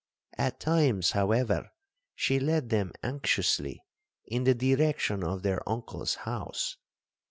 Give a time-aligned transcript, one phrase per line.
[0.35, 1.69] At times, however,
[2.15, 3.85] she led them anxiously
[4.25, 6.77] in the direction of their uncle's house.